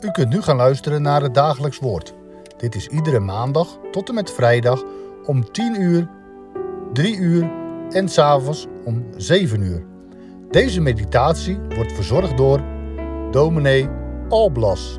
[0.00, 2.14] U kunt nu gaan luisteren naar het dagelijks woord.
[2.56, 4.82] Dit is iedere maandag tot en met vrijdag
[5.24, 6.08] om 10 uur,
[6.92, 7.50] 3 uur
[7.90, 9.84] en s'avonds om 7 uur.
[10.50, 12.62] Deze meditatie wordt verzorgd door
[13.30, 13.88] dominee
[14.28, 14.98] Alblas.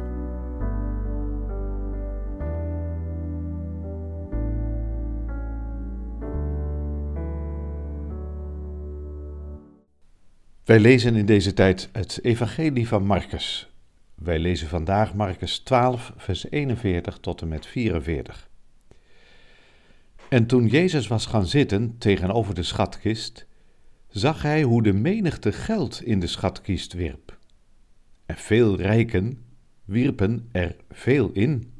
[10.65, 13.70] Wij lezen in deze tijd het Evangelie van Marcus.
[14.23, 18.49] Wij lezen vandaag Marcus 12, vers 41 tot en met 44.
[20.29, 23.47] En toen Jezus was gaan zitten tegenover de schatkist,
[24.07, 27.37] zag hij hoe de menigte geld in de schatkist wierp.
[28.25, 29.43] En veel rijken
[29.85, 31.73] wierpen er veel in.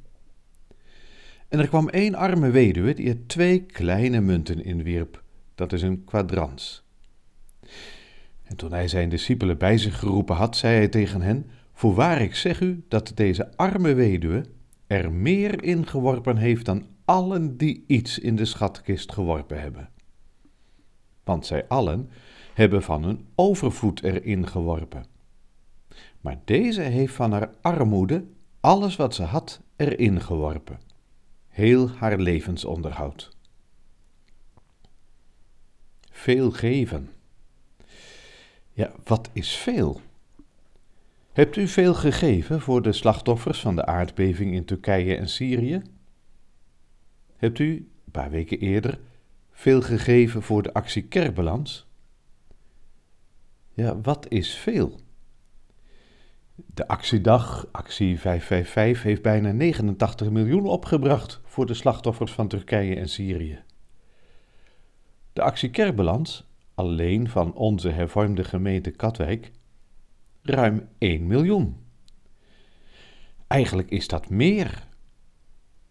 [1.47, 5.23] En er kwam één arme weduwe die er twee kleine munten in wierp,
[5.55, 6.83] dat is een kwadrans.
[8.43, 11.49] En toen hij zijn discipelen bij zich geroepen had, zei hij tegen hen:
[11.81, 14.45] Voorwaar ik zeg u dat deze arme weduwe
[14.87, 19.89] er meer in geworpen heeft dan allen die iets in de schatkist geworpen hebben.
[21.23, 22.09] Want zij allen
[22.53, 25.05] hebben van hun overvloed erin geworpen.
[26.19, 28.25] Maar deze heeft van haar armoede
[28.59, 30.79] alles wat ze had erin geworpen.
[31.47, 33.37] Heel haar levensonderhoud.
[36.11, 37.09] Veel geven.
[38.71, 40.01] Ja, wat is veel?
[41.31, 45.81] Hebt u veel gegeven voor de slachtoffers van de aardbeving in Turkije en Syrië?
[47.35, 48.99] Hebt u, een paar weken eerder,
[49.51, 51.87] veel gegeven voor de actie Kerbalans?
[53.73, 54.99] Ja, wat is veel?
[56.55, 63.09] De actiedag, actie 555, heeft bijna 89 miljoen opgebracht voor de slachtoffers van Turkije en
[63.09, 63.63] Syrië.
[65.33, 69.51] De actie Kerbalans alleen van onze hervormde gemeente Katwijk
[70.41, 71.75] ruim 1 miljoen.
[73.47, 74.87] Eigenlijk is dat meer.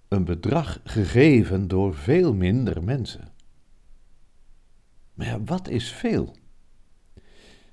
[0.08, 3.32] Een bedrag gegeven door veel minder mensen.
[5.14, 6.36] Maar ja, wat is veel?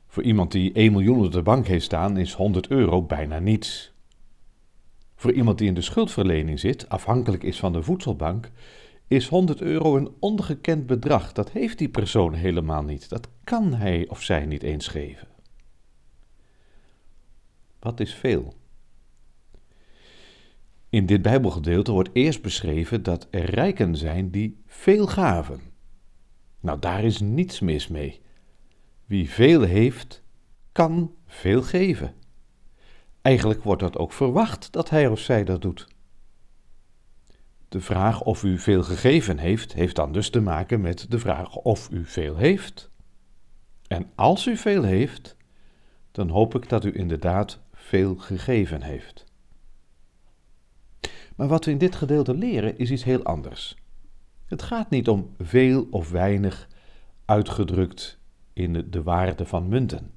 [0.07, 3.93] Voor iemand die 1 miljoen op de bank heeft staan, is 100 euro bijna niets.
[5.15, 8.51] Voor iemand die in de schuldverlening zit, afhankelijk is van de voedselbank,
[9.07, 11.31] is 100 euro een ongekend bedrag.
[11.31, 13.09] Dat heeft die persoon helemaal niet.
[13.09, 15.27] Dat kan hij of zij niet eens geven.
[17.79, 18.53] Wat is veel?
[20.89, 25.59] In dit Bijbelgedeelte wordt eerst beschreven dat er rijken zijn die veel gaven.
[26.59, 28.21] Nou, daar is niets mis mee.
[29.05, 30.23] Wie veel heeft,
[30.71, 32.13] kan veel geven.
[33.21, 35.87] Eigenlijk wordt dat ook verwacht dat hij of zij dat doet.
[37.69, 41.55] De vraag of u veel gegeven heeft, heeft dan dus te maken met de vraag
[41.55, 42.91] of u veel heeft.
[43.87, 45.36] En als u veel heeft,
[46.17, 49.25] dan hoop ik dat u inderdaad veel gegeven heeft.
[51.35, 53.75] Maar wat we in dit gedeelte leren is iets heel anders.
[54.45, 56.67] Het gaat niet om veel of weinig
[57.25, 58.19] uitgedrukt
[58.53, 60.11] in de waarde van munten,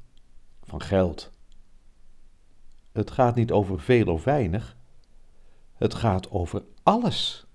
[0.62, 1.30] van geld.
[2.92, 4.76] Het gaat niet over veel of weinig,
[5.74, 7.46] het gaat over alles.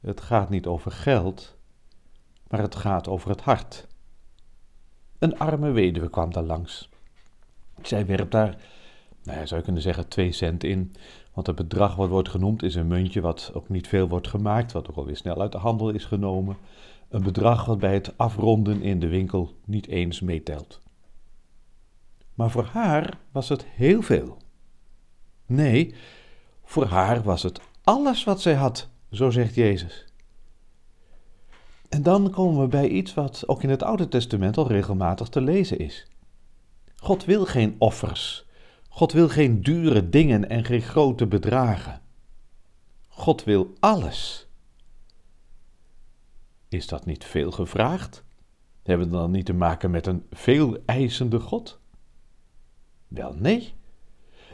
[0.00, 1.56] Het gaat niet over geld,
[2.48, 3.86] maar het gaat over het hart.
[5.18, 6.89] Een arme weduwe kwam daar langs.
[7.86, 8.56] Zij werpt daar,
[9.22, 10.94] nou zou je kunnen zeggen, twee cent in.
[11.34, 14.72] Want het bedrag wat wordt genoemd is een muntje wat ook niet veel wordt gemaakt,
[14.72, 16.56] wat ook alweer snel uit de handel is genomen.
[17.08, 20.80] Een bedrag wat bij het afronden in de winkel niet eens meetelt.
[22.34, 24.36] Maar voor haar was het heel veel.
[25.46, 25.94] Nee,
[26.64, 30.04] voor haar was het alles wat zij had, zo zegt Jezus.
[31.88, 35.40] En dan komen we bij iets wat ook in het Oude Testament al regelmatig te
[35.40, 36.06] lezen is.
[37.00, 38.46] God wil geen offers.
[38.88, 42.00] God wil geen dure dingen en geen grote bedragen.
[43.08, 44.48] God wil alles.
[46.68, 48.24] Is dat niet veel gevraagd?
[48.82, 51.80] Hebben we dan niet te maken met een veel eisende God?
[53.08, 53.74] Wel nee.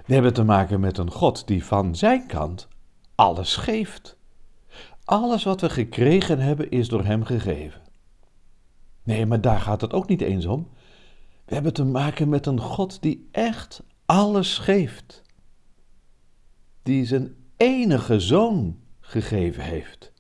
[0.07, 2.69] We hebben te maken met een God die van zijn kant
[3.15, 4.17] alles geeft.
[5.05, 7.81] Alles wat we gekregen hebben is door Hem gegeven.
[9.03, 10.69] Nee, maar daar gaat het ook niet eens om.
[11.47, 15.23] We hebben te maken met een God die echt alles geeft.
[16.83, 20.13] Die zijn enige zoon gegeven heeft.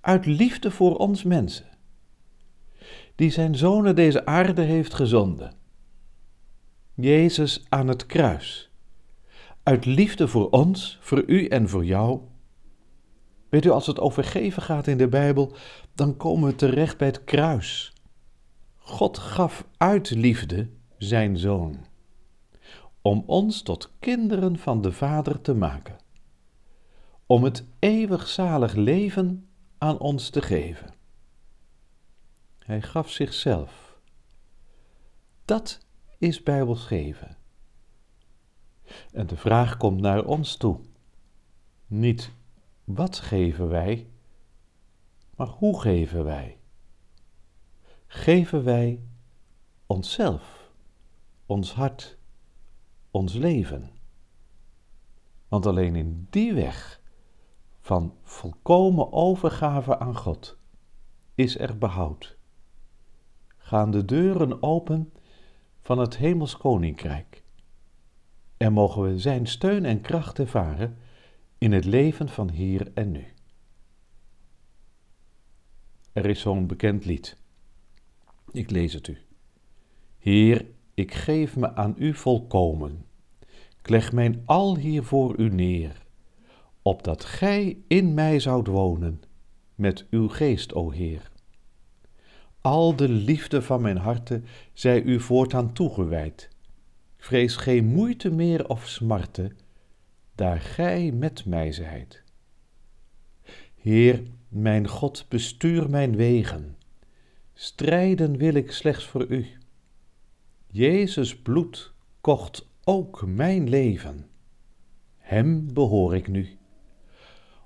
[0.00, 1.66] Uit liefde voor ons mensen.
[3.14, 5.54] Die zijn zonen deze aarde heeft gezonden.
[6.94, 8.72] Jezus aan het kruis
[9.64, 12.20] uit liefde voor ons, voor u en voor jou.
[13.48, 15.56] Weet u, als het over geven gaat in de Bijbel,
[15.94, 17.93] dan komen we terecht bij het kruis.
[18.86, 21.86] God gaf uit liefde zijn zoon.
[23.02, 25.96] om ons tot kinderen van de Vader te maken,
[27.26, 29.48] om het eeuwig zalig leven
[29.78, 30.94] aan ons te geven.
[32.58, 33.98] Hij gaf zichzelf.
[35.44, 35.86] Dat
[36.18, 37.36] is Bijbels geven.
[39.12, 40.80] En de vraag komt naar ons toe.
[41.86, 42.30] Niet
[42.84, 44.08] wat geven wij,
[45.36, 46.58] maar hoe geven wij?
[48.24, 49.00] Geven wij
[49.86, 50.70] onszelf,
[51.46, 52.18] ons hart,
[53.10, 53.90] ons leven?
[55.48, 57.00] Want alleen in die weg
[57.80, 60.58] van volkomen overgave aan God
[61.34, 62.36] is er behoud.
[63.56, 65.12] Gaan de deuren open
[65.80, 67.42] van het hemels koninkrijk
[68.56, 70.98] en mogen we Zijn steun en kracht ervaren
[71.58, 73.26] in het leven van hier en nu.
[76.12, 77.42] Er is zo'n bekend lied.
[78.54, 79.18] Ik lees het u.
[80.18, 83.04] Heer, ik geef me aan u volkomen.
[83.80, 86.02] Ik leg mijn al hier voor u neer,
[86.82, 89.22] opdat gij in mij zoudt wonen,
[89.74, 91.30] met uw geest, o Heer.
[92.60, 94.42] Al de liefde van mijn harte
[94.72, 96.48] zij u voortaan toegewijd.
[97.16, 99.52] Ik vrees geen moeite meer of smarte,
[100.34, 102.22] daar gij met mij zijt.
[103.74, 106.76] Heer, mijn God, bestuur mijn wegen.
[107.54, 109.46] Strijden wil ik slechts voor u.
[110.66, 114.28] Jezus bloed kocht ook mijn leven.
[115.16, 116.58] Hem behoor ik nu.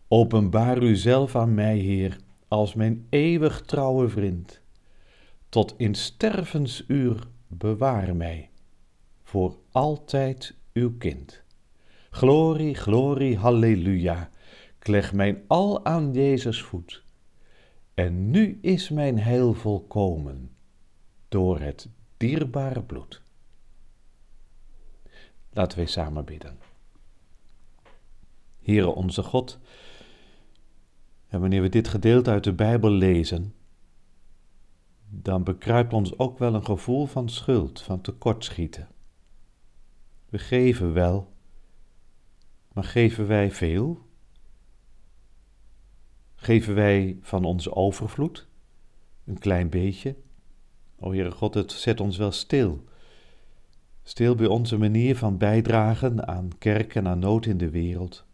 [0.09, 2.19] Openbaar u zelf aan mij, Heer,
[2.49, 4.61] als mijn eeuwig trouwe vriend.
[5.49, 8.51] Tot in stervensuur bewaar mij,
[9.23, 11.43] voor altijd uw kind.
[12.11, 14.31] Glorie, glorie, halleluja.
[14.79, 17.07] Ik leg mijn al aan Jezus voet.
[17.99, 20.51] En nu is mijn heil volkomen
[21.29, 23.23] door het dierbare bloed.
[25.51, 26.59] Laten wij samen bidden.
[28.63, 29.59] Heere onze God,
[31.29, 33.55] en wanneer we dit gedeelte uit de Bijbel lezen,
[35.09, 38.89] dan bekruipt ons ook wel een gevoel van schuld, van tekortschieten.
[40.29, 41.33] We geven wel,
[42.73, 44.08] maar geven wij veel?
[46.41, 48.47] Geven wij van onze overvloed?
[49.25, 50.17] Een klein beetje?
[50.99, 52.85] O Heere God, het zet ons wel stil.
[54.03, 58.25] Stil bij onze manier van bijdragen aan kerk en aan nood in de wereld.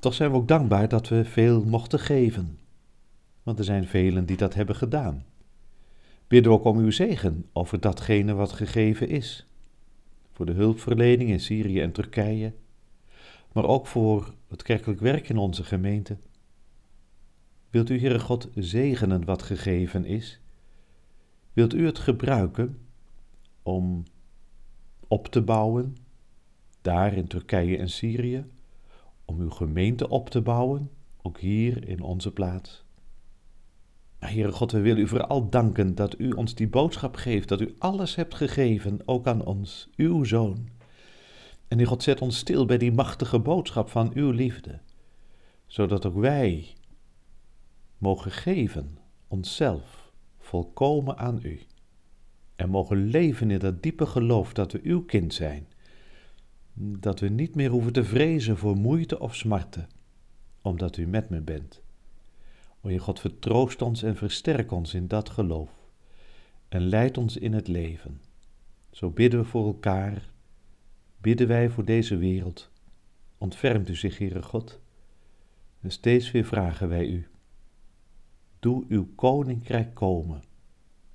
[0.00, 2.58] Toch zijn we ook dankbaar dat we veel mochten geven,
[3.42, 5.24] want er zijn velen die dat hebben gedaan.
[6.26, 9.46] Bidden ook om uw zegen over datgene wat gegeven is.
[10.32, 12.52] Voor de hulpverlening in Syrië en Turkije,
[13.52, 16.16] maar ook voor het kerkelijk werk in onze gemeente.
[17.70, 20.40] Wilt u, Heere God, zegenen wat gegeven is?
[21.52, 22.78] Wilt u het gebruiken
[23.62, 24.02] om
[25.08, 25.96] op te bouwen,
[26.82, 28.44] daar in Turkije en Syrië,
[29.24, 30.90] om uw gemeente op te bouwen,
[31.22, 32.84] ook hier in onze plaats?
[34.18, 37.74] Heere God, we willen u vooral danken dat u ons die boodschap geeft, dat u
[37.78, 40.68] alles hebt gegeven, ook aan ons, uw zoon.
[41.68, 44.80] En Heer God, zet ons stil bij die machtige boodschap van uw liefde,
[45.66, 46.76] zodat ook wij
[47.98, 48.98] mogen geven
[49.28, 51.60] onszelf volkomen aan u.
[52.56, 55.66] En mogen leven in dat diepe geloof dat we uw kind zijn.
[56.74, 59.86] Dat we niet meer hoeven te vrezen voor moeite of smarte,
[60.62, 61.82] omdat u met me bent.
[62.80, 65.70] O je God, vertroost ons en versterk ons in dat geloof.
[66.68, 68.20] En leid ons in het leven.
[68.90, 70.30] Zo bidden we voor elkaar,
[71.20, 72.70] bidden wij voor deze wereld.
[73.38, 74.80] Ontfermt u zich, Heere God.
[75.80, 77.28] En steeds weer vragen wij u
[78.58, 80.42] Doe uw koninkrijk komen.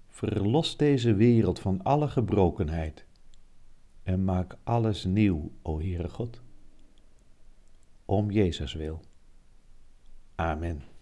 [0.08, 3.06] Verlos deze wereld van alle gebrokenheid
[4.04, 6.42] en maak alles nieuw, o Heere God.
[8.06, 9.02] Om Jezus wil.
[10.36, 10.93] Amen.